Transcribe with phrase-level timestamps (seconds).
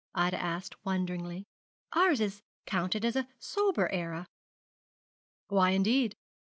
[0.15, 1.45] Ida asked, wonderingly.
[1.95, 4.27] 'Ours is counted a sober era.'
[5.49, 6.17] 'Why, indeed?